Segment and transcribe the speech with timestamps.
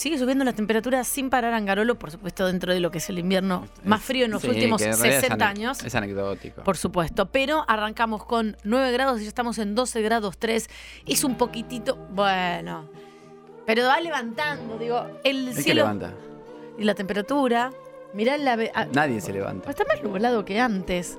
[0.00, 3.18] Sigue subiendo la temperatura sin parar Angarolo, por supuesto, dentro de lo que es el
[3.18, 5.84] invierno más frío en los Sí, últimos que en realidad es 60 ane- años.
[5.84, 6.62] Es anecdótico.
[6.62, 10.70] Por supuesto, pero arrancamos con 9 grados y ya estamos en 12 grados 3.
[11.06, 12.88] Es un poquitito, bueno,
[13.66, 16.14] pero va levantando, digo, el ¿El que cielo levanta?
[16.78, 17.70] y la temperatura.
[18.14, 18.58] Mirá la...
[18.74, 19.68] ah, Nadie se levanta.
[19.68, 21.18] Está más nublado que antes.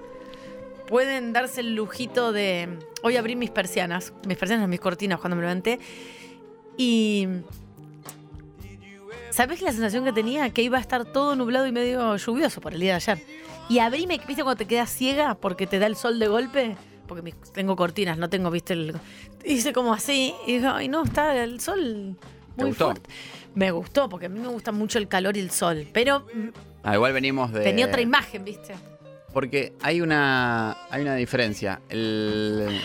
[0.88, 2.80] Pueden darse el lujito de.
[3.04, 5.80] Hoy abrí mis persianas, mis persianas, mis cortinas cuando me levanté.
[6.78, 7.28] Y.
[9.32, 10.50] ¿Sabés la sensación que tenía?
[10.52, 13.20] Que iba a estar todo nublado y medio lluvioso por el día de ayer.
[13.70, 16.76] Y abrí, me, ¿viste cuando te quedas ciega porque te da el sol de golpe?
[17.08, 18.74] Porque tengo cortinas, no tengo, ¿viste?
[18.74, 18.96] El,
[19.46, 20.34] hice como así.
[20.46, 22.18] Y digo, ay, no, está el sol
[22.56, 22.86] ¿Te muy gustó?
[22.88, 23.10] fuerte.
[23.56, 25.88] Me gustó, porque a mí me gusta mucho el calor y el sol.
[25.94, 26.26] Pero
[26.84, 27.62] Ah, igual venimos de.
[27.64, 28.74] tenía otra imagen, ¿viste?
[29.34, 31.82] Porque hay una, hay una diferencia.
[31.90, 32.82] El...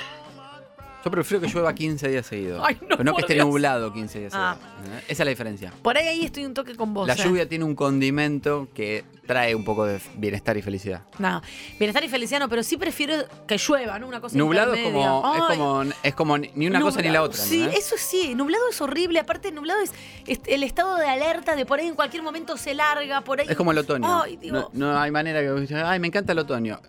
[1.06, 2.60] Yo prefiero que llueva 15 días seguidos.
[2.66, 3.46] Ay, no, pero no que esté Dios.
[3.46, 4.56] nublado 15 días Ah.
[4.58, 4.98] seguidos.
[4.98, 5.04] ¿eh?
[5.06, 5.72] Esa es la diferencia.
[5.80, 7.06] Por ahí ahí estoy un toque con vos.
[7.06, 7.16] La eh.
[7.16, 11.02] lluvia tiene un condimento que trae un poco de bienestar y felicidad.
[11.20, 11.40] No,
[11.78, 13.14] bienestar y felicidad no, pero sí prefiero
[13.46, 14.08] que llueva, ¿no?
[14.08, 17.40] Una cosa Nublado es como, es como, es como ni una cosa ni la otra.
[17.40, 17.70] Sí, ¿no?
[17.70, 19.20] eso sí, nublado es horrible.
[19.20, 19.92] Aparte, nublado es,
[20.26, 23.46] es el estado de alerta de por ahí en cualquier momento se larga, por ahí.
[23.48, 24.22] Es como el otoño.
[24.24, 26.80] Ay, digo, no, no hay manera que ay, me encanta el otoño.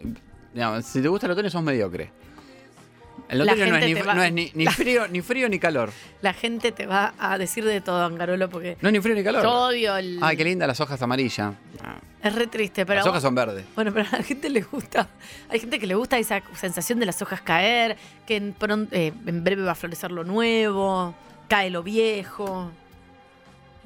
[0.82, 2.12] Si te gusta el otoño, sos mediocre.
[3.30, 5.60] El otoño no es, ni, va- no es ni- ni la- frío, ni frío ni
[5.60, 5.92] calor.
[6.22, 9.24] la gente te va a decir de todo, Angarolo, porque No es ni frío ni
[9.24, 9.44] calor.
[9.44, 10.20] yo odio el.
[10.22, 11.54] Ay, qué linda las hojas amarillas.
[12.24, 13.00] Es re triste, pero.
[13.00, 13.64] las hojas son verdes.
[13.76, 15.08] Bueno, pero a la gente le gusta.
[15.50, 19.14] Hay gente que le gusta esa sensación de las hojas caer, que en, pron- eh,
[19.26, 21.14] en breve va a florecer lo nuevo,
[21.48, 22.72] cae lo viejo.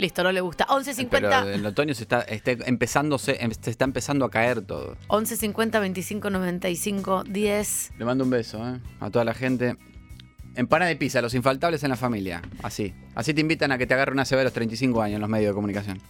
[0.01, 0.65] Listo, no le gusta.
[0.65, 1.07] 11.50.
[1.11, 4.97] Pero el otoño se está, está empezándose, em- se está empezando a caer todo.
[5.09, 7.91] 11 50 25 95 10.
[7.99, 8.79] Le mando un beso ¿eh?
[8.99, 9.77] a toda la gente.
[10.55, 12.41] Empanada de pizza, los infaltables en la familia.
[12.63, 12.95] Así.
[13.13, 15.29] Así te invitan a que te agarre una CB a los 35 años en los
[15.29, 16.01] medios de comunicación.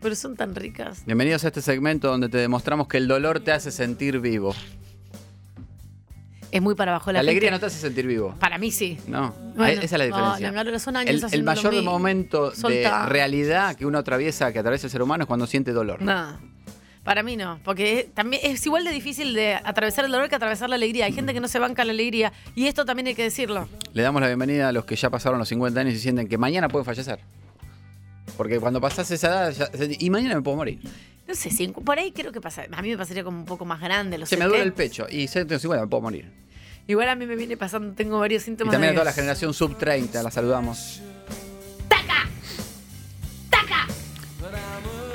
[0.00, 1.04] Pero son tan ricas.
[1.04, 4.54] Bienvenidos a este segmento donde te demostramos que el dolor te hace sentir vivo.
[6.54, 8.34] Es muy para abajo la, La alegría no te hace sentir vivo.
[8.38, 8.96] Para mí sí.
[9.08, 10.78] No, Bueno, esa es la no, diferencia.
[10.78, 15.02] Son años el, el mayor momento de realidad que uno atraviesa, que atraviesa el ser
[15.02, 16.00] humano, es cuando siente dolor.
[16.00, 16.38] No.
[17.02, 20.36] Para mí no, porque es- también es igual de difícil de atravesar el dolor que
[20.36, 21.06] atravesar la alegría.
[21.06, 23.68] Hay gente que no se banca la alegría y esto también hay que decirlo.
[23.92, 26.38] Le damos la bienvenida a los que ya pasaron los 50 años y sienten que
[26.38, 27.18] mañana pueden fallecer.
[28.36, 30.78] Porque cuando pasás esa edad, ya- y mañana me puedo morir.
[31.26, 32.64] No sé, si por ahí creo que pasa.
[32.70, 34.18] A mí me pasaría como un poco más grande.
[34.18, 36.30] Lo Se me duele el pecho y sé que tengo 50, me puedo morir.
[36.86, 38.72] Igual a mí me viene pasando, tengo varios Y síntomas.
[38.72, 41.00] también a toda la generación sub 30, la saludamos.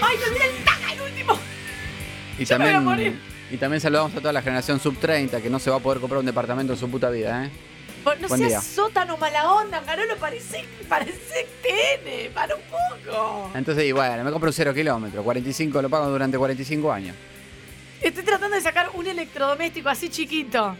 [0.01, 1.39] ¡Ay, me viene el taca, el último!
[2.39, 3.19] Y Yo me voy a también, morir.
[3.51, 5.99] y también saludamos a toda la generación sub 30 que no se va a poder
[5.99, 7.51] comprar un departamento en su puta vida, ¿eh?
[8.05, 8.61] No Buen seas día.
[8.61, 13.51] sótano mala onda, Carolo, parece, parece TN, para un poco.
[13.53, 17.15] Entonces, y bueno, me compro un cero kilómetro, 45 lo pago durante 45 años.
[18.01, 20.75] Estoy tratando de sacar un electrodoméstico así chiquito.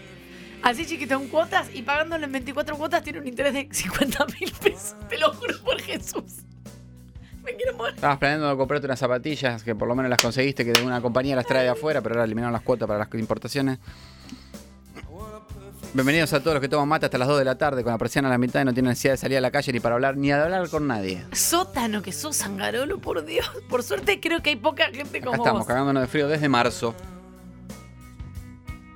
[0.62, 4.52] Así chiquito en cuotas y pagándolo en 24 cuotas tiene un interés de 50 mil
[4.52, 4.96] pesos.
[5.08, 6.44] Te lo juro por Jesús.
[7.44, 7.96] Me quiero morir.
[7.96, 11.36] Estabas planeando comprarte unas zapatillas que por lo menos las conseguiste, que de una compañía
[11.36, 13.80] las trae de afuera, pero ahora eliminaron las cuotas para las importaciones.
[15.94, 17.98] Bienvenidos a todos los que toman mate hasta las 2 de la tarde con la
[17.98, 19.96] presión a la mitad y no tienen necesidad de salir a la calle ni para
[19.96, 21.26] hablar, ni de hablar con nadie.
[21.32, 23.50] Sótano que sos, Sangarolo, por Dios.
[23.70, 25.68] Por suerte creo que hay poca gente Acá como estamos, vos.
[25.68, 26.94] cagándonos de frío desde marzo.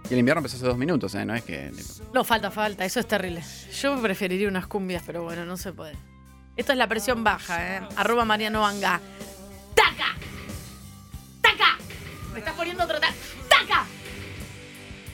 [0.07, 1.25] Y el invierno empezó hace dos minutos, ¿eh?
[1.25, 1.71] No es que...
[2.13, 2.85] No, falta, falta.
[2.85, 3.41] Eso es terrible.
[3.81, 5.95] Yo preferiría unas cumbias, pero bueno, no se puede.
[6.55, 7.81] Esto es la presión baja, ¿eh?
[7.95, 8.99] Arroba Mariano Vanga.
[9.73, 10.13] ¡Taca!
[11.41, 11.77] ¡Taca!
[12.33, 13.13] Me estás poniendo otro taca.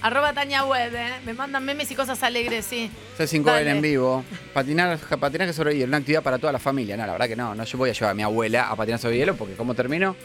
[0.02, 1.12] Arroba Tania Web, ¿eh?
[1.26, 2.90] Me mandan memes y cosas alegres, sí.
[3.18, 3.72] C5L Dale.
[3.72, 4.24] en vivo.
[4.54, 6.96] Patinar, patinaje sobre hielo, una actividad para toda la familia.
[6.96, 7.54] No, la verdad que no.
[7.54, 10.16] No yo voy a llevar a mi abuela a patinar sobre hielo porque ¿cómo termino?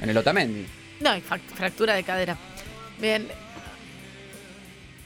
[0.00, 0.66] En el Otamendi.
[1.00, 2.36] No, hay fractura de cadera.
[2.98, 3.28] Bien.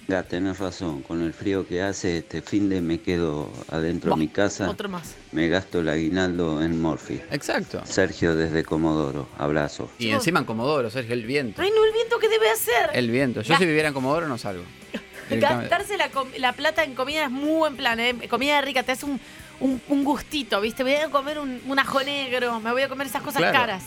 [0.08, 4.16] Ya, tenés razón, con el frío que hace este fin de me quedo adentro de
[4.16, 5.14] mi casa, Otro más.
[5.32, 7.20] me gasto el aguinaldo en Morphy.
[7.30, 7.82] Exacto.
[7.84, 9.90] Sergio desde Comodoro, abrazo.
[9.98, 11.60] Y encima en Comodoro, Sergio, el viento.
[11.60, 12.88] Ay, no, el viento que debe hacer.
[12.94, 13.42] El viento.
[13.42, 14.62] Yo si viviera en Comodoro no salgo.
[15.30, 18.14] Gastarse la, com- la plata en comida es muy buen plan, ¿eh?
[18.30, 19.20] Comida rica, te hace un,
[19.60, 20.84] un- un gustito, ¿viste?
[20.84, 23.58] Me voy a comer un, un ajo negro, me voy a comer esas cosas Claro.
[23.58, 23.82] caras.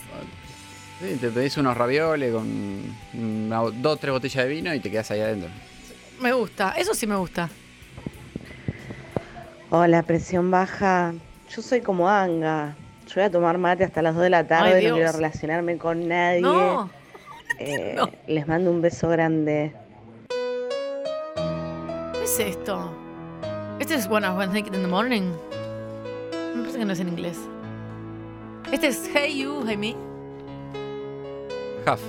[0.99, 2.47] Sí, te pedís unos ravioles con
[3.15, 5.49] una- dos, tres botellas de vino y te quedas ahí adentro.
[6.21, 7.49] Me gusta, eso sí me gusta.
[9.69, 11.13] Hola, presión baja.
[11.49, 12.75] Yo soy como Anga.
[13.07, 14.91] Yo voy a tomar mate hasta las 2 de la tarde, Dios.
[14.91, 16.41] no quiero relacionarme con nadie.
[16.41, 16.89] No,
[17.59, 18.09] Eh, no.
[18.27, 19.73] Les mando un beso grande.
[22.13, 22.93] ¿qué es esto?
[23.79, 25.31] Este es When I Was Naked in the Morning.
[26.55, 27.37] Me parece que no es en inglés.
[28.71, 29.95] Este es Hey You, Hey Me.
[31.91, 31.99] Huff.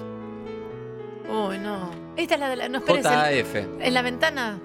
[1.32, 1.90] Uy, no.
[2.16, 2.68] Esta es la de la.
[2.68, 3.04] No esperes.
[3.04, 3.54] JF.
[3.80, 4.58] en la ventana.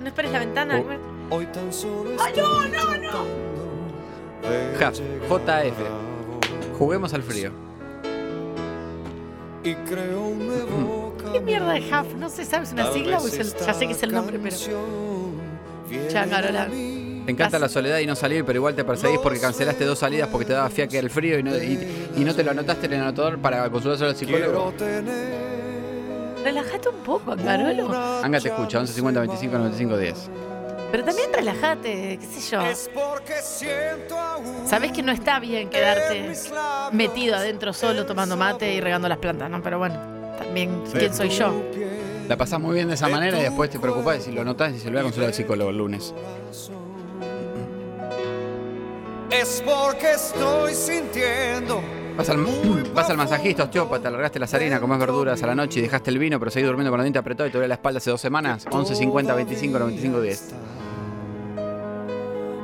[0.00, 0.80] No esperes la ventana.
[1.30, 1.34] Oh.
[1.36, 3.22] Hoy tan solo ¡Ay, no, no, no!
[4.42, 5.00] Huff.
[5.28, 6.76] JF.
[6.78, 7.50] Juguemos al frío.
[9.64, 12.14] y creo un nuevo ¿Qué mierda de Huff?
[12.16, 14.56] No sé, ¿sabes una sigla o es el- Ya sé que es el nombre, pero.
[16.10, 16.68] Ya, Carola.
[17.24, 20.28] Te encanta la soledad y no salir, pero igual te perseguís porque cancelaste dos salidas
[20.28, 22.94] porque te daba fiaque el frío y no, y, y no te lo anotaste en
[22.94, 24.74] el anotador para consultárselo al psicólogo.
[26.42, 27.92] Relájate un poco, Carolo.
[28.22, 30.30] Anga te escucha, 11 50 25 95 10.
[30.90, 32.60] Pero también relájate, qué sé yo.
[32.62, 36.32] Es porque siento aún Sabés que no está bien quedarte
[36.92, 39.62] metido adentro solo tomando mate y regando las plantas, ¿no?
[39.62, 39.94] Pero bueno,
[40.36, 41.54] también, ¿quién soy yo?
[42.28, 44.74] La pasás muy bien de esa manera y después te preocupás y si lo notás
[44.74, 46.12] y se lo voy a consultar al psicólogo el lunes.
[49.32, 51.82] Es porque estoy sintiendo
[52.16, 52.44] Vas al,
[52.94, 56.18] vas al masajista, osteópata, largaste las harinas, comés verduras a la noche y dejaste el
[56.18, 58.20] vino, pero seguís durmiendo con los dientes apretados y te duele la espalda hace dos
[58.20, 58.66] semanas.
[58.70, 60.54] 11 50 25 95 10.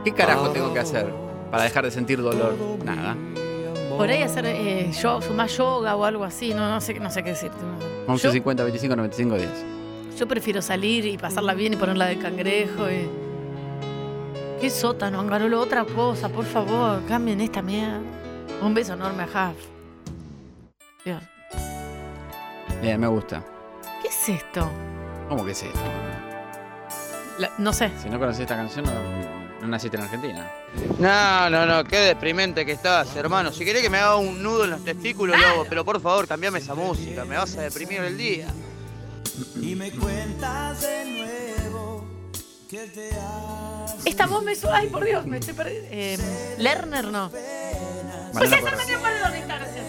[0.04, 1.06] ¿Qué carajo tengo que hacer
[1.50, 2.54] para dejar de sentir dolor?
[2.84, 3.16] Nada.
[3.96, 7.22] Por ahí hacer eh, yo, más yoga o algo así, no, no sé, no sé
[7.22, 7.56] qué decirte.
[8.06, 8.12] no.
[8.12, 9.48] 11 Yo, 50 25 95 10.
[10.18, 13.27] yo prefiero salir y pasarla bien y ponerla de cangrejo y...
[14.60, 18.00] Qué sótano, Angarolo, otra cosa, por favor, cambien esta mierda.
[18.60, 19.56] Un beso enorme a Huff.
[21.04, 21.22] Dios,
[22.82, 23.42] Bien, me gusta.
[24.02, 24.68] ¿qué es esto?
[25.28, 25.78] ¿Cómo que es esto?
[27.38, 27.90] La- no sé.
[28.02, 28.92] Si no conoces esta canción, no,
[29.60, 30.50] no naciste en Argentina.
[30.98, 33.52] No, no, no, qué deprimente que estás, hermano.
[33.52, 36.26] Si querés que me haga un nudo en los testículos, lo hago, pero por favor,
[36.26, 38.48] cambiame esa música, me vas a deprimir el día.
[44.04, 44.78] Esta voz me suena.
[44.78, 45.88] Ay, por Dios, me estoy perdiendo.
[45.90, 46.18] Eh,
[46.58, 47.30] Lerner no.
[47.30, 48.80] Pues Mariana es Correa.
[48.80, 49.84] Armenio Paredón, ahí está, gracias.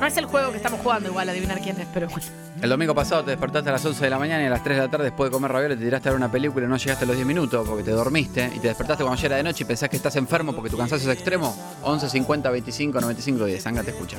[0.00, 2.24] No es el juego que estamos jugando, igual, adivinar quién es, pero bueno.
[2.62, 4.76] El domingo pasado te despertaste a las 11 de la mañana y a las 3
[4.78, 6.76] de la tarde después de comer ravioles te tiraste a ver una película y no
[6.78, 9.42] llegaste a los 10 minutos porque te dormiste y te despertaste cuando ya era de
[9.42, 11.54] noche y pensás que estás enfermo porque tu cansancio es extremo.
[11.82, 13.66] 11 50 25 95 10.
[13.66, 14.18] Anga te escucha.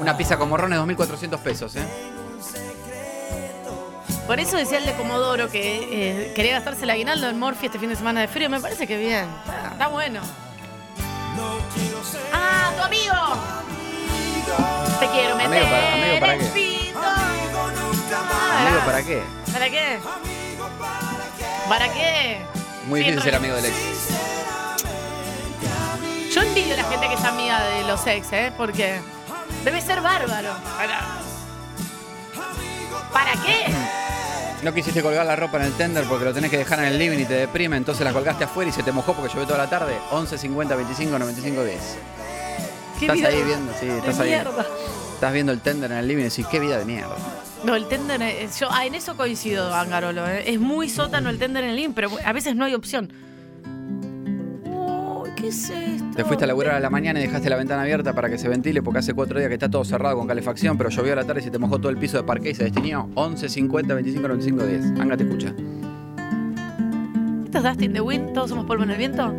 [0.00, 1.86] Una pizza con morrones 2.400 pesos, ¿eh?
[4.26, 7.78] Por eso decía el de Comodoro que eh, quería gastarse el aguinaldo en Morphy este
[7.78, 8.50] fin de semana de frío.
[8.50, 9.28] Me parece que bien.
[9.46, 10.20] Está, está bueno.
[12.32, 13.14] ¡Ah, tu amigo!
[15.00, 16.44] Te quiero meter Amigo, para- amigo, ¿para qué?
[16.46, 16.98] pito.
[18.58, 19.22] Amigo, ¿para qué?
[19.52, 19.98] ¿Para qué?
[21.68, 22.40] ¿Para qué?
[22.86, 23.76] Muy difícil ser amigo del ex.
[26.34, 28.52] Yo envidio a la gente que es amiga de los ex, ¿eh?
[28.56, 29.00] Porque
[29.64, 30.52] debe ser bárbaro.
[30.76, 31.00] ¿Para,
[33.12, 33.66] ¿Para qué?
[34.62, 36.98] No quisiste colgar la ropa en el tender porque lo tenés que dejar en el
[36.98, 39.58] living y te deprime, entonces la colgaste afuera y se te mojó porque llovió toda
[39.58, 39.96] la tarde.
[40.10, 41.78] 11 50 25 95 10.
[42.98, 44.32] ¿Qué Estás vida ahí viendo, sí, de estás ahí.
[44.32, 47.14] Estás viendo el tender en el living y decís, qué vida de mierda.
[47.64, 50.26] No, el tender, eh, yo, ah, en eso coincido, Angarolo.
[50.26, 50.44] eh.
[50.50, 53.12] Es muy sótano el tender en el link, pero a veces no hay opción.
[56.14, 58.48] Te fuiste a laburar a la mañana y dejaste la ventana abierta para que se
[58.48, 61.24] ventile porque hace cuatro días que está todo cerrado con calefacción, pero llovió a la
[61.24, 63.94] tarde y se te mojó todo el piso de parque y se destinió 11 50
[63.94, 65.00] 25 95 10.
[65.00, 65.54] Anga te escucha.
[67.44, 68.32] ¿Esto es Dustin the Wind?
[68.32, 69.34] ¿Todos somos polvo en el viento?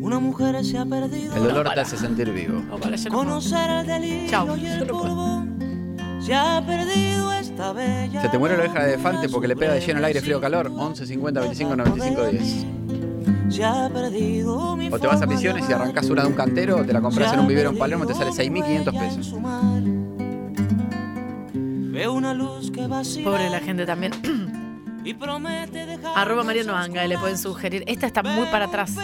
[0.00, 1.36] Una mujer se ha perdido.
[1.36, 2.62] El dolor te hace sentir vivo.
[2.68, 2.96] No, para.
[3.10, 5.02] Conocer el delirio Chao, y yo el no puedo.
[5.02, 5.46] polvo.
[6.20, 7.47] Se ha perdido esta bella.
[8.22, 10.70] Se te muere la oreja de elefante porque le pega de lleno el aire frío-calor.
[10.76, 12.66] 11 50 25 95 10.
[13.48, 15.82] Se ha perdido mi O te vas a Misiones y amar.
[15.86, 18.06] arrancás una de un cantero o te la compras en un vivero en Palermo y
[18.06, 19.26] te sale ella 6.500 en pesos.
[19.26, 19.82] su mar.
[21.92, 24.12] Veo una luz que vacía Pobre la gente también.
[25.04, 27.82] y promete dejar Arroba Mariano Anga, le pueden sugerir.
[27.86, 28.94] Esta está muy para atrás.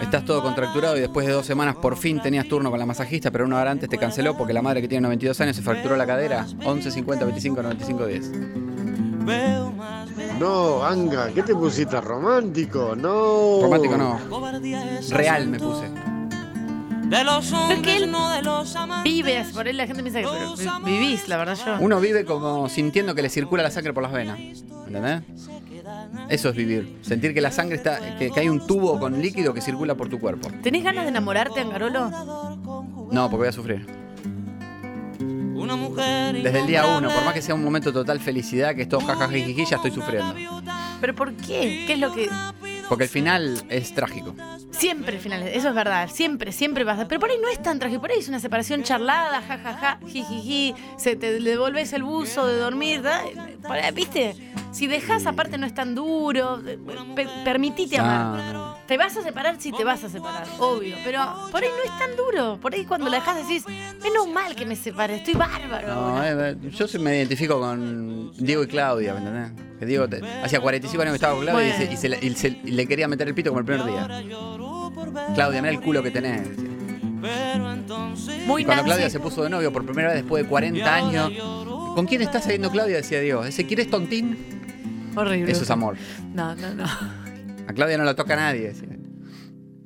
[0.00, 3.30] Estás todo contracturado y después de dos semanas por fin tenías turno con la masajista,
[3.30, 5.96] pero una hora antes te canceló porque la madre que tiene 92 años se fracturó
[5.96, 6.46] la cadera.
[6.64, 8.30] 11 50 25 95 10.
[9.24, 12.94] Veo más No, Anga, ¿qué te pusiste romántico?
[12.96, 13.60] No.
[13.62, 14.20] Romántico no.
[15.10, 15.86] Real me puse.
[17.08, 19.04] De los hombres, él no de los amantes.
[19.12, 21.76] Vives, por ahí la gente piensa que pero vi- vivís, la verdad yo.
[21.80, 24.38] Uno vive como sintiendo que le circula la sangre por las venas.
[24.88, 25.22] ¿Entendés?
[26.28, 26.98] Eso es vivir.
[27.02, 28.18] Sentir que la sangre está.
[28.18, 30.48] que, que hay un tubo con líquido que circula por tu cuerpo.
[30.62, 32.10] ¿Tenés ganas de enamorarte, Angarolo?
[33.10, 33.86] No, porque voy a sufrir.
[36.42, 38.88] Desde el día uno, por más que sea un momento de total felicidad, que es
[38.88, 40.34] todo jajajijiji, ya estoy sufriendo.
[41.00, 41.84] ¿Pero por qué?
[41.86, 42.28] ¿Qué es lo que...?
[42.88, 44.34] Porque el final es trágico.
[44.70, 47.08] Siempre finales, eso es verdad, siempre, siempre pasa.
[47.08, 50.74] Pero por ahí no es tan trágico, por ahí es una separación charlada, jajaja, jijiji,
[50.96, 54.36] se te devolves el buzo de dormir, ahí, ¿viste?
[54.76, 56.60] Si dejas aparte no es tan duro,
[57.14, 58.52] pe- permitite amar.
[58.52, 58.76] No.
[58.86, 61.98] Te vas a separar si te vas a separar, obvio, pero por ahí no es
[61.98, 62.58] tan duro.
[62.60, 63.64] Por ahí cuando la dejas decís,
[64.02, 65.88] menos mal que me separé, estoy bárbaro.
[65.88, 66.50] No, ahora".
[66.50, 69.52] eh, eh, yo sí me identifico con Diego y Claudia, ¿me entendés?
[69.78, 72.18] Que Diego te- hacía 45 años que estaba con Claudia y, se- y se le-
[72.20, 74.06] y se- y le quería meter el pito como el primer día.
[75.34, 76.48] Claudia, mira el culo que tenés.
[78.46, 78.84] Muy Y cuando.
[78.84, 81.32] Claudia se puso de novio por primera vez después de 40 años,
[81.94, 82.96] ¿con quién está saliendo Claudia?
[82.96, 83.42] Decía Diego.
[83.44, 84.36] ¿Ese quién es tontín?
[85.16, 85.50] Horrible.
[85.52, 85.96] Eso es amor.
[86.34, 86.84] No, no, no.
[86.84, 88.68] A Claudia no la toca nadie.
[88.68, 88.88] decía.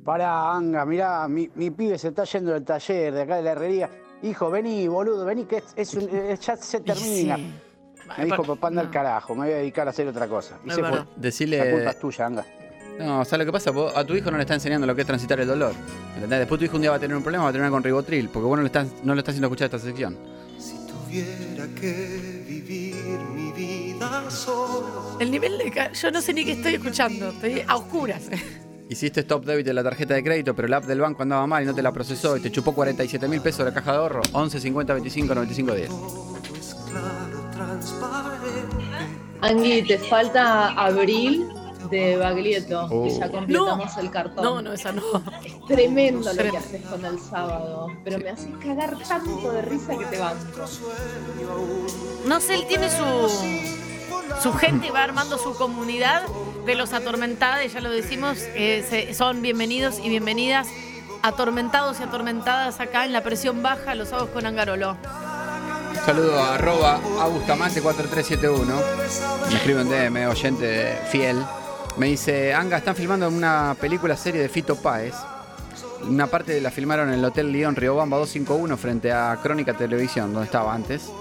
[0.03, 3.51] Pará, Anga, mirá, mi, mi pibe se está yendo del taller de acá de la
[3.51, 3.89] herrería.
[4.23, 7.37] Hijo, vení, boludo, vení, que es, es un- eh, ya se termina.
[7.37, 7.51] Sí.
[8.17, 8.93] Me dijo, papá, anda al No.
[8.93, 10.57] carajo, me voy a dedicar a hacer otra cosa.
[10.65, 10.89] Y Es se fue.
[10.89, 10.99] verdad.
[10.99, 11.85] La culpa Decirle.
[11.89, 12.45] es tuya, Anga.
[12.99, 13.71] No, ¿sabes lo que pasa?
[13.71, 15.73] Vos a tu hijo no le está enseñando lo que es transitar el dolor.
[16.15, 16.39] ¿Entendés?
[16.39, 18.27] Después tu hijo un día va a tener un problema, va a terminar con ribotril,
[18.29, 20.17] porque vos no le estás, no le estás haciendo escuchar esta sección.
[20.59, 22.95] Si tuviera que vivir
[23.33, 23.40] mi.
[25.19, 25.71] El nivel de...
[25.71, 28.23] ca- Yo no sé ni qué estoy escuchando, estoy a oscuras.
[28.89, 31.63] Hiciste stop debit de la tarjeta de crédito, pero el app del banco andaba mal
[31.63, 33.97] y no te la procesó y te chupó 47 mil pesos de la caja de
[33.99, 34.21] ahorro.
[34.33, 35.87] 11 50 25 95 10.
[35.89, 38.47] Todo es claro, transparente.
[39.41, 41.47] Angui, te falta Abril
[41.89, 43.03] de Baglietto, Oh.
[43.05, 44.43] que ya completamos el cartón.
[44.43, 45.01] No, no, esa no.
[45.45, 49.97] Es tremendo lo que haces con el sábado, pero me haces cagar tanto de risa
[49.97, 50.65] que te banco.
[52.27, 53.03] No sé, él tiene su,
[54.41, 56.23] su gente, va armando su comunidad
[56.65, 60.67] de los atormentados, ya lo decimos, eh, son bienvenidos y bienvenidas
[61.23, 64.97] atormentados y atormentadas acá en la presión baja los sábados con Angarolo.
[66.05, 68.65] Saludo a arroba agustamante4371.
[69.49, 71.37] Me escribe un DM, oyente fiel.
[71.97, 75.13] Me dice, Anga, están filmando una película serie de Fito Páez.
[76.07, 80.45] Una parte la filmaron en el Hotel Lyon Riobamba 251 frente a Crónica Televisión, donde
[80.45, 81.11] estaba antes.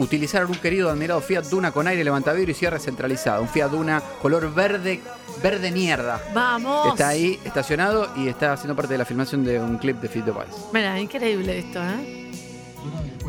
[0.00, 3.42] Utilizaron un querido admirado Fiat Duna con aire levantadero y cierre centralizado.
[3.42, 5.02] Un Fiat Duna color verde,
[5.42, 6.22] verde mierda.
[6.32, 6.88] ¡Vamos!
[6.88, 10.32] Está ahí estacionado y está haciendo parte de la filmación de un clip de Fito
[10.32, 10.48] Páez.
[10.72, 12.29] Mira, increíble esto, ¿eh?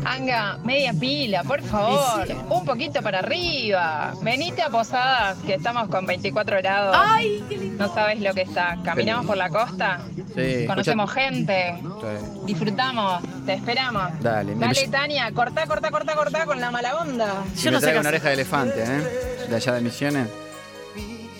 [0.04, 2.26] Anga, media pila, por favor.
[2.26, 2.34] Sí.
[2.50, 4.12] Un poquito para arriba.
[4.22, 6.96] Venite a Posadas, que estamos con 24 grados.
[6.98, 7.86] ¡Ay, qué lindo!
[7.86, 8.78] No sabes lo que está.
[8.84, 10.00] Caminamos por la costa,
[10.34, 12.40] Sí, conocemos escucha- gente, Sí.
[12.46, 14.02] disfrutamos, te esperamos.
[14.20, 17.44] Dale, me- Dale, Tania, cortá, cortá, cortá, cortá con la mala onda.
[17.54, 19.46] Y Yo me no sé una oreja de elefante, ¿eh?
[19.48, 20.28] De allá de Misiones.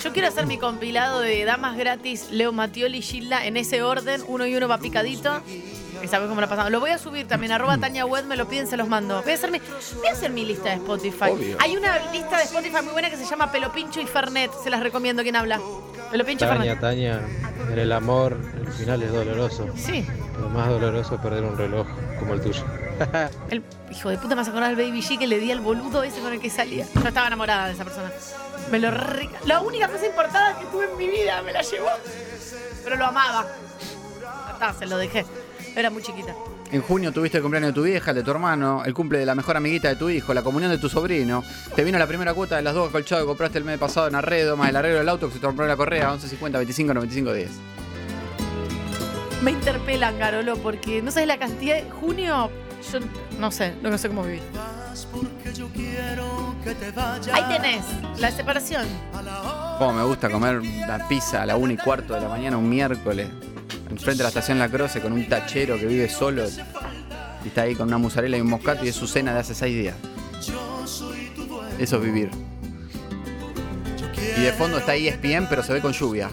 [0.03, 4.47] Yo quiero hacer mi compilado de damas gratis, Leo Matioli, Gilda, en ese orden, uno
[4.47, 5.41] y uno va picadito.
[6.03, 6.71] Y sabes cómo la pasamos.
[6.73, 9.23] Lo voy a subir también, arroba Tania Web, me lo piden, se los mando.
[9.23, 9.61] Voy a hacer mi,
[9.97, 11.31] voy a hacer mi lista de Spotify.
[11.31, 11.57] Obvio.
[11.61, 14.51] Hay una lista de Spotify muy buena que se llama Pelo Pincho y Fernet.
[14.65, 15.23] Se las recomiendo.
[15.23, 15.61] ¿Quién habla?
[16.11, 16.81] Pelo Pincho y Fernet.
[16.81, 17.21] Tania,
[17.71, 19.69] en el amor el final es doloroso.
[19.77, 20.05] Sí.
[20.41, 21.87] Lo más doloroso es perder un reloj
[22.19, 22.65] como el tuyo.
[23.51, 26.03] El hijo de puta me hace acordar al Baby G que le di al boludo
[26.03, 26.87] ese con el que salía.
[26.95, 28.13] Yo estaba enamorada de esa persona.
[28.71, 31.89] Me lo re- La única cosa importada que tuve en mi vida me la llevó.
[32.85, 33.47] Pero lo amaba.
[34.53, 35.25] Está, se lo dejé.
[35.75, 36.35] Era muy chiquita.
[36.71, 39.27] En junio tuviste el cumpleaños de tu vieja, el de tu hermano, el cumple de
[39.27, 41.45] la mejor amiguita de tu hijo, la comunión de tu sobrino.
[41.75, 44.15] Te vino la primera cuota de las dos colchadas que compraste el mes pasado en
[44.15, 47.33] Arredo, más el arreglo del auto que se te rompió la correa, 1150 25 95
[47.33, 47.51] 10.
[49.43, 52.51] Me interpelan, Garolo, porque no sabes la cantidad de junio.
[52.93, 52.99] Yo
[53.39, 54.43] no sé, no sé cómo vivir.
[57.33, 57.85] Ahí tenés,
[58.19, 58.87] la separación.
[59.79, 62.69] Cómo me gusta comer la pizza a la 1 y cuarto de la mañana un
[62.69, 63.29] miércoles,
[63.91, 66.45] enfrente de la estación La Croce con un tachero que vive solo
[67.45, 69.55] y está ahí con una mozzarella y un moscato y es su cena de hace
[69.55, 69.97] seis días.
[71.79, 72.31] Eso es vivir.
[74.37, 76.31] Y de fondo está E ESPN, pero se ve con lluvia.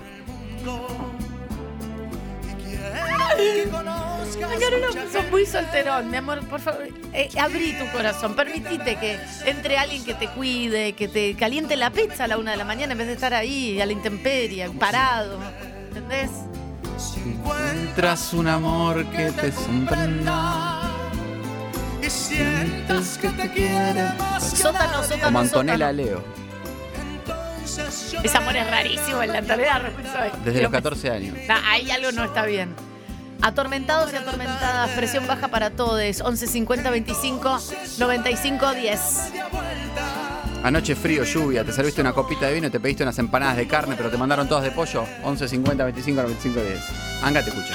[4.59, 6.87] Garolo, sos muy solterón, mi amor, por favor.
[7.13, 11.91] eh, abrí tu corazón, permitite que entre alguien que te cuide, que te caliente la
[11.91, 14.69] pizza a la una de la mañana en vez de estar ahí a la intemperie,
[14.71, 15.39] parado.
[15.89, 16.29] ¿Entendés?
[17.29, 20.81] Encuentras un amor que te sorprenda.
[22.01, 26.03] Y sientas que te quiere más que Sótano, sótano, Como Antonella sótano.
[26.03, 26.23] Leo,
[28.23, 29.81] Ese amor es rarísimo en la actualidad
[30.43, 31.37] desde los 14 años.
[31.47, 32.73] Nah, ahí algo no está bien.
[33.41, 36.21] Atormentados y atormentadas, presión baja para todos.
[36.21, 37.59] 11 50 25
[37.99, 38.99] 95 10.
[40.63, 43.65] Anoche frío, lluvia, te serviste una copita de vino y te pediste unas empanadas de
[43.67, 45.05] carne, pero te mandaron todas de pollo.
[45.23, 46.79] 11 50 25 95 10.
[47.23, 47.73] Anga te escucha.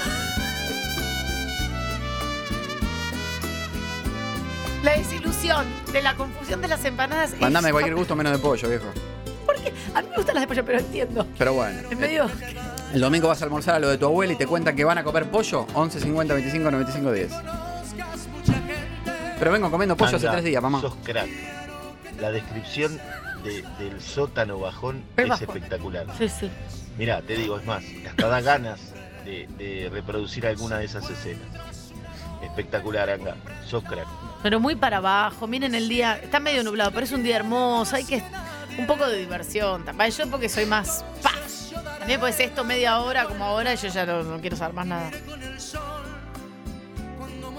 [4.82, 7.32] La desilusión de la confusión de las empanadas.
[7.32, 8.86] es- Mandame cualquier gusto menos de pollo, viejo.
[9.94, 11.26] A mí me gustan las de pollo, pero entiendo.
[11.38, 11.80] Pero bueno.
[11.90, 12.26] En medio.
[12.92, 14.98] El domingo vas a almorzar a lo de tu abuela y te cuentan que van
[14.98, 15.66] a comer pollo.
[15.72, 17.32] 11 50 25 95 10.
[19.38, 20.80] Pero vengo comiendo pollo hace tres días, mamá.
[20.82, 21.28] Sos crack.
[22.20, 23.00] La descripción
[23.42, 25.48] de- del sótano bajón El es bajón.
[25.48, 26.06] espectacular.
[26.18, 26.50] Sí, sí.
[26.98, 28.80] Mirá, te digo, es más, hasta da ganas
[29.24, 31.42] de, de reproducir alguna de esas escenas.
[32.42, 33.36] Espectacular, Anga.
[33.66, 34.06] Sos crack.
[34.42, 35.46] Pero muy para abajo.
[35.46, 36.18] Miren el día.
[36.22, 37.96] Está medio nublado, pero es un día hermoso.
[37.96, 38.22] Hay que.
[38.78, 39.84] Un poco de diversión.
[39.84, 40.10] también.
[40.10, 41.04] Yo porque soy más.
[41.22, 41.30] ¡Pa!
[41.98, 44.86] También pues esto media hora como ahora y yo ya no, no quiero saber más
[44.86, 45.10] nada.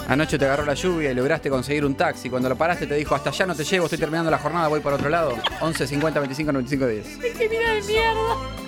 [0.07, 2.29] Anoche te agarró la lluvia y lograste conseguir un taxi.
[2.29, 4.79] Cuando lo paraste te dijo, hasta allá no te llevo, estoy terminando la jornada, voy
[4.79, 5.35] por otro lado.
[5.61, 7.37] 11 50 25 95 10.
[7.37, 8.65] ¡Qué mira de mierda!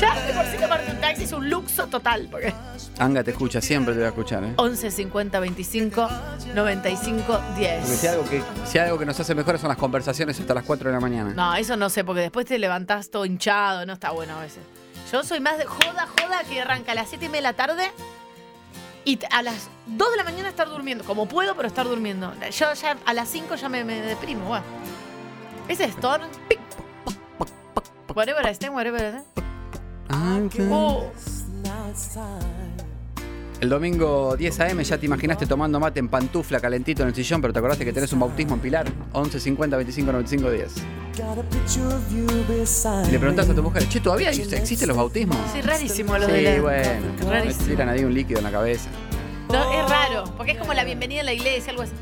[0.00, 2.28] Ya, de por sí tomarte un taxi es un luxo total.
[2.30, 2.54] Porque
[2.98, 4.54] Anga te escucha, siempre te voy a escuchar, ¿eh?
[4.56, 6.08] 11 50 25
[6.54, 7.80] 95 10.
[7.80, 10.54] Porque si hay, algo que, si algo que nos hace mejores son las conversaciones hasta
[10.54, 11.34] las 4 de la mañana.
[11.34, 14.62] No, eso no sé, porque después te levantás todo hinchado, no está bueno a veces.
[15.12, 17.52] Yo soy más de joda, joda, que arranca a las 7 y media de la
[17.52, 17.90] tarde
[19.04, 21.04] y a las 2 de la mañana estar durmiendo.
[21.04, 22.32] Como puedo, pero estar durmiendo.
[22.50, 24.64] Yo ya a las 5 ya me, me deprimo, bueno.
[25.68, 26.22] Ese Storm.
[27.38, 28.16] poc, poc.
[28.16, 29.40] Whatever I stand, whatever I stand.
[30.72, 31.10] Oh,
[33.60, 34.82] El domingo 10 a.m.
[34.82, 37.92] ya te imaginaste tomando mate en pantufla, calentito en el sillón, pero te acordaste que
[37.92, 38.86] tenés un bautismo en Pilar.
[39.12, 40.74] 11 50 25 95 10.
[43.06, 45.36] Y le preguntás a tu mujer, che, ¿todavía existen los bautismos?
[45.52, 46.62] sí, rarísimo lo Sí, de la...
[46.62, 47.06] bueno.
[47.28, 47.66] Rarísimo.
[47.66, 48.88] Tiran ahí un líquido en la cabeza.
[49.50, 51.92] No, es raro, porque es como la bienvenida a la iglesia, algo así.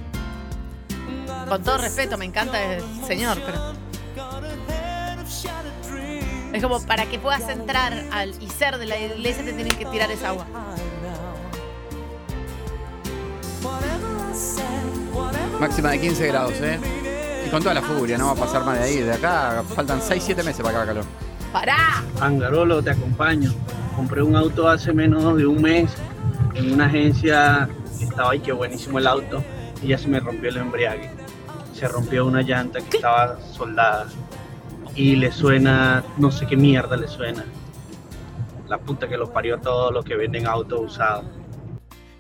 [1.49, 3.73] Con todo respeto, me encanta el señor, pero.
[6.53, 9.87] Es como para que puedas entrar al, y ser de la iglesia te tienen que
[9.87, 10.47] tirar esa agua.
[15.61, 16.79] Máxima de 15 grados, ¿eh?
[17.45, 18.97] Y con toda la furia, no va a pasar más de ahí.
[18.99, 21.05] De acá faltan 6-7 meses para que haga calor.
[21.53, 22.05] ¡Pará!
[22.21, 23.53] Angarolo, te acompaño.
[23.97, 25.91] Compré un auto hace menos de un mes
[26.55, 27.69] en una agencia.
[28.00, 29.43] Estaba ahí, que buenísimo el auto.
[29.83, 31.11] Y ya se me rompió el embriague.
[31.73, 34.07] Se rompió una llanta que estaba soldada.
[34.95, 37.45] Y le suena, no sé qué mierda le suena.
[38.68, 41.25] La puta que los parió a todos los que venden autos usados.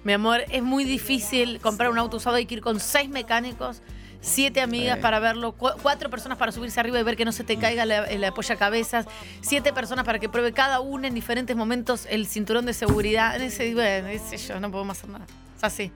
[0.04, 2.36] Mi amor, es muy difícil comprar un auto usado.
[2.36, 3.82] Hay que ir con seis mecánicos,
[4.20, 5.02] siete amigas Sí.
[5.02, 7.84] para verlo, cu- cuatro personas para subirse arriba y ver que no se te caiga
[7.84, 9.06] la, el apoyacabezas,
[9.42, 13.40] siete personas para que pruebe cada una en diferentes momentos el cinturón de seguridad.
[13.40, 14.08] Ese, bueno,
[14.48, 15.26] yo, no podemos hacer nada.
[15.56, 15.92] Es así.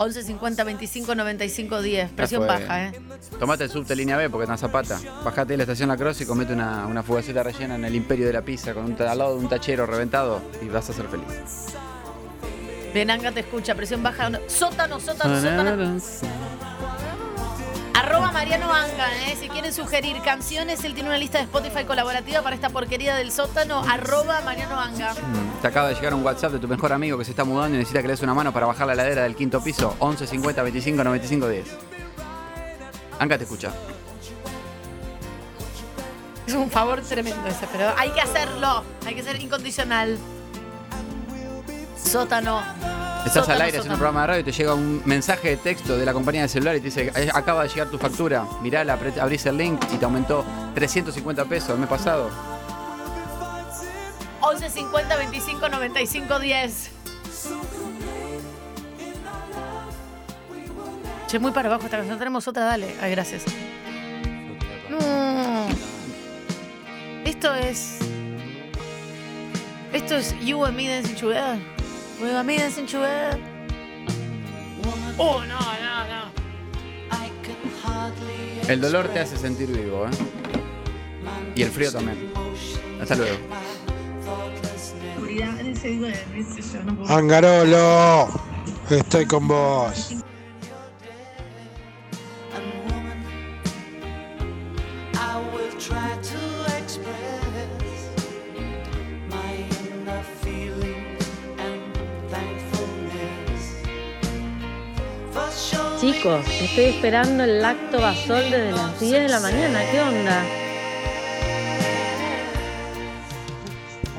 [0.00, 2.10] 11 50 25 95 10.
[2.12, 2.92] Presión baja, ¿eh?
[3.40, 5.00] Tomate el subte línea B porque es una zapata.
[5.24, 8.26] Bajate de la estación La Cross y comete una, una fugaceta rellena en el imperio
[8.26, 11.08] de la pizza con un, al lado de un tachero reventado y vas a ser
[11.08, 11.24] feliz.
[12.94, 13.74] Bien, Anga te escucha.
[13.74, 14.30] Presión baja.
[14.46, 15.98] Sótano, sótano, sótano.
[17.94, 19.36] Arroba Mariano Anga, ¿eh?
[19.38, 23.32] Si quieren sugerir canciones, él tiene una lista de Spotify colaborativa para esta porquería del
[23.32, 23.80] sótano.
[23.88, 25.12] Arroba Mariano Anga.
[25.14, 27.74] Mm, Te acaba de llegar un WhatsApp de tu mejor amigo que se está mudando
[27.74, 29.94] y necesita que le des una mano para bajar la ladera del quinto piso.
[29.98, 31.66] 11 50 25 95 10.
[33.18, 33.72] Anca te escucha.
[36.46, 38.84] Es un favor tremendo ese, pero hay que hacerlo.
[39.06, 40.16] Hay que ser incondicional.
[42.08, 42.60] Sótano.
[43.26, 43.94] Estás Sótano, al aire haciendo sótano.
[43.94, 46.48] un programa de radio y te llega un mensaje de texto de la compañía de
[46.48, 49.96] celular y te dice, "Eh, acaba de llegar tu factura, mirala, abrís el link y
[49.98, 50.44] te aumentó
[50.74, 52.30] 350 pesos el mes pasado.
[54.40, 56.90] 11 50 25 95 10.
[61.26, 62.18] Che, muy para abajo esta canción.
[62.18, 62.96] Tenemos otra, dale.
[63.02, 63.42] Ay, gracias.
[64.88, 65.66] No.
[67.24, 67.98] Esto es.
[69.92, 71.77] Esto es You and Me Dancing Together.
[72.20, 73.38] And Me Dancing Together.
[75.18, 76.28] Oh, no, no, no.
[78.68, 80.10] El dolor te hace sentir vivo, ¿eh?
[81.54, 82.32] Y el frío también.
[83.00, 83.36] Hasta luego.
[87.08, 88.28] Angarolo,
[88.90, 90.17] estoy con vos.
[106.18, 109.78] Chicos, estoy esperando el lactobasol desde las 10 de la mañana.
[109.88, 110.42] ¿Qué onda?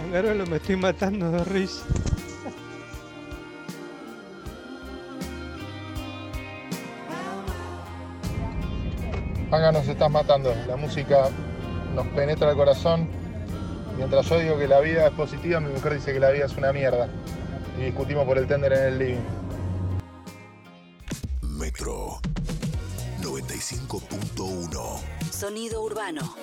[0.05, 1.83] Angarolo, me estoy matando de risa.
[9.51, 10.55] Nos estás matando.
[10.69, 11.25] La música
[11.95, 13.09] nos penetra el corazón.
[13.97, 16.55] Mientras yo digo que la vida es positiva, mi mujer dice que la vida es
[16.55, 17.09] una mierda.
[17.77, 19.48] Y discutimos por el tender en el living.
[25.39, 26.35] Sonido urbano.